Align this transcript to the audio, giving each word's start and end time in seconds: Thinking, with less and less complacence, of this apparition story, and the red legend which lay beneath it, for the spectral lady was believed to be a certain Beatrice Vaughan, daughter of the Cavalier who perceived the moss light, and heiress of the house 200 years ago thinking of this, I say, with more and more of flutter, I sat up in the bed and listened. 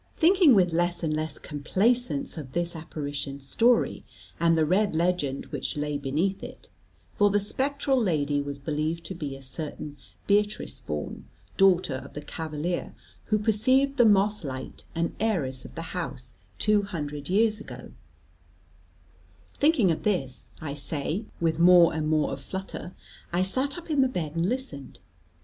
Thinking, 0.17 0.55
with 0.55 0.73
less 0.73 1.03
and 1.03 1.13
less 1.13 1.37
complacence, 1.37 2.35
of 2.35 2.53
this 2.53 2.75
apparition 2.75 3.39
story, 3.39 4.03
and 4.39 4.57
the 4.57 4.65
red 4.65 4.95
legend 4.95 5.45
which 5.51 5.77
lay 5.77 5.95
beneath 5.99 6.41
it, 6.43 6.69
for 7.13 7.29
the 7.29 7.39
spectral 7.39 8.01
lady 8.01 8.41
was 8.41 8.57
believed 8.57 9.03
to 9.03 9.13
be 9.13 9.35
a 9.35 9.43
certain 9.43 9.97
Beatrice 10.25 10.79
Vaughan, 10.79 11.25
daughter 11.55 11.93
of 12.03 12.13
the 12.13 12.21
Cavalier 12.21 12.95
who 13.25 13.37
perceived 13.37 13.97
the 13.97 14.05
moss 14.07 14.43
light, 14.43 14.85
and 14.95 15.13
heiress 15.19 15.65
of 15.65 15.75
the 15.75 15.93
house 15.93 16.33
200 16.57 17.29
years 17.29 17.59
ago 17.59 17.91
thinking 19.53 19.91
of 19.91 20.01
this, 20.01 20.49
I 20.59 20.73
say, 20.73 21.25
with 21.39 21.59
more 21.59 21.93
and 21.93 22.07
more 22.07 22.31
of 22.31 22.41
flutter, 22.41 22.95
I 23.31 23.43
sat 23.43 23.77
up 23.77 23.91
in 23.91 24.01
the 24.01 24.07
bed 24.07 24.35
and 24.35 24.49
listened. 24.49 24.97